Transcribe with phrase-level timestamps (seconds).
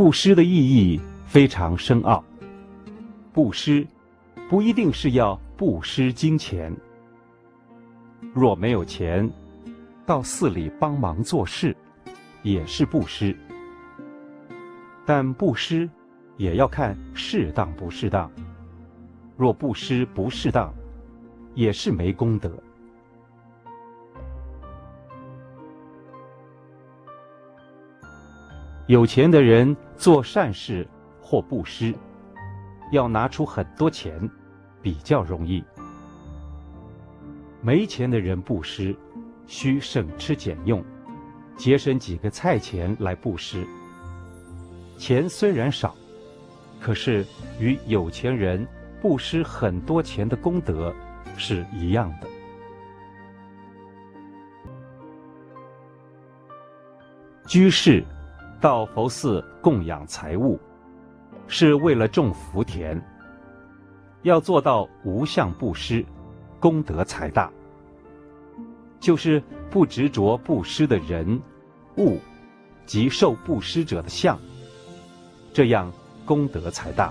[0.00, 2.24] 布施的意义非常深奥。
[3.34, 3.86] 布施
[4.48, 6.74] 不一定是要布施金钱，
[8.32, 9.30] 若没有钱，
[10.06, 11.76] 到寺里帮忙做事，
[12.42, 13.36] 也是布施。
[15.04, 15.86] 但布施
[16.38, 18.32] 也要看适当不适当。
[19.36, 20.72] 若布施不适当，
[21.54, 22.50] 也是没功德。
[28.90, 30.84] 有钱的人做善事
[31.22, 31.94] 或布施，
[32.90, 34.28] 要拿出很多钱，
[34.82, 35.62] 比较容易。
[37.62, 38.92] 没钱的人布施，
[39.46, 40.84] 需省吃俭用，
[41.56, 43.64] 节省几个菜钱来布施。
[44.98, 45.94] 钱虽然少，
[46.80, 47.24] 可是
[47.60, 48.66] 与有钱人
[49.00, 50.92] 布施很多钱的功德
[51.36, 52.26] 是一样的。
[57.46, 58.04] 居士。
[58.60, 60.60] 到佛寺供养财物，
[61.48, 63.00] 是为了种福田。
[64.22, 66.04] 要做到无相布施，
[66.60, 67.50] 功德才大。
[69.00, 71.40] 就是不执着布施的人、
[71.96, 72.18] 物
[72.84, 74.38] 及受布施者的相，
[75.54, 75.90] 这样
[76.26, 77.10] 功德才大。